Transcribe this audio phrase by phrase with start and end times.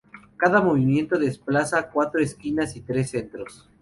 [0.35, 3.69] Cada movimiento desplaza cuatro esquinas y tres centros.